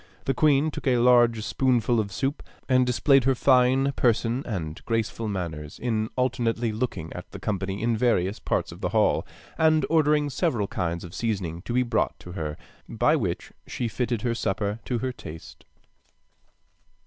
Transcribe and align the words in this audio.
The 0.25 0.33
queen 0.33 0.71
took 0.71 0.87
a 0.87 0.97
large 0.97 1.43
spoonful 1.43 1.99
of 1.99 2.11
soup, 2.11 2.41
and 2.67 2.87
displayed 2.87 3.25
her 3.25 3.35
fine 3.35 3.91
person 3.91 4.41
and 4.47 4.83
graceful 4.85 5.27
manners, 5.27 5.77
in 5.77 6.09
alternately 6.15 6.71
looking 6.71 7.13
at 7.13 7.29
the 7.29 7.39
company 7.39 7.83
in 7.83 7.95
various 7.95 8.39
parts 8.39 8.71
of 8.71 8.81
the 8.81 8.89
hall, 8.89 9.27
and 9.59 9.85
ordering 9.91 10.31
several 10.31 10.65
kinds 10.65 11.03
of 11.03 11.13
seasoning 11.13 11.61
to 11.65 11.73
be 11.73 11.83
brought 11.83 12.17
to 12.21 12.31
her, 12.31 12.57
by 12.89 13.15
which 13.15 13.51
she 13.67 13.87
fitted 13.87 14.23
her 14.23 14.33
supper 14.33 14.79
to 14.85 14.97
her 15.05 15.11
taste. 15.11 15.65